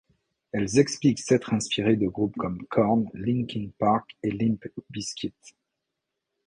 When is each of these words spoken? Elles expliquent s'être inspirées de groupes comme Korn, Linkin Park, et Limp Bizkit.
Elles 0.51 0.79
expliquent 0.79 1.19
s'être 1.19 1.53
inspirées 1.53 1.95
de 1.95 2.07
groupes 2.07 2.35
comme 2.35 2.65
Korn, 2.71 3.07
Linkin 3.13 3.69
Park, 3.77 4.17
et 4.23 4.31
Limp 4.31 4.65
Bizkit. 4.89 5.35